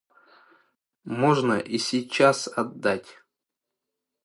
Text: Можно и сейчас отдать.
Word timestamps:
Можно 1.05 1.59
и 1.59 1.77
сейчас 1.77 2.47
отдать. 2.47 3.21